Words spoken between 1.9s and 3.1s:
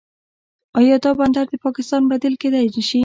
بدیل کیدی نشي؟